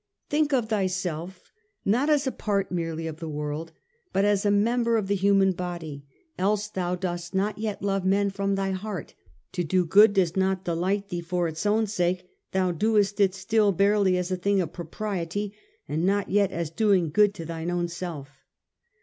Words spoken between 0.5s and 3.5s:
of thyself not as a part merely of the